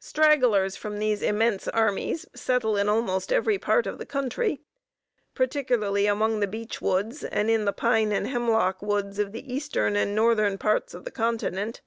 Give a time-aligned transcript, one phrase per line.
[0.00, 4.60] Stragglers from these immense armies settle in almost every part of the country,
[5.32, 9.94] particularly among the beech woods and in the pine and hemlock woods of the eastern
[9.94, 11.82] and northern parts of the continent.